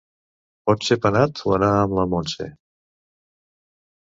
Pot 0.69 0.87
ser 0.87 0.97
penat 1.03 1.41
o 1.49 1.53
anar 1.57 1.69
amb 1.83 1.93
la 1.99 2.07
Montse. 2.15 2.49